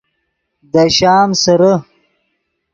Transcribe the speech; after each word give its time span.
دے 0.71 0.83
شام 0.97 1.29
سیرے 1.41 1.73